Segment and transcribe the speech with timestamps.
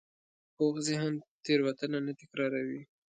[0.55, 1.13] پوخ ذهن
[1.45, 2.81] تېروتنه نه تکراروي